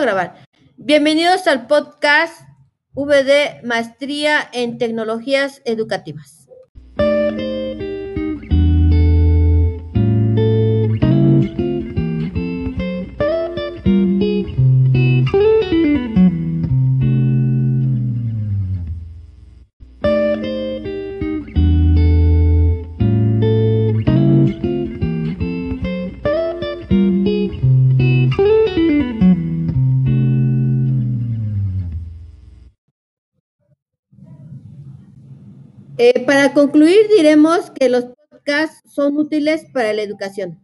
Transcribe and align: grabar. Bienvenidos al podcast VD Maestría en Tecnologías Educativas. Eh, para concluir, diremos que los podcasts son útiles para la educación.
grabar. 0.00 0.34
Bienvenidos 0.76 1.46
al 1.46 1.66
podcast 1.66 2.42
VD 2.92 3.62
Maestría 3.64 4.48
en 4.52 4.78
Tecnologías 4.78 5.62
Educativas. 5.64 6.45
Eh, 35.98 36.24
para 36.26 36.52
concluir, 36.52 37.08
diremos 37.08 37.70
que 37.70 37.88
los 37.88 38.04
podcasts 38.30 38.82
son 38.92 39.16
útiles 39.16 39.64
para 39.72 39.94
la 39.94 40.02
educación. 40.02 40.60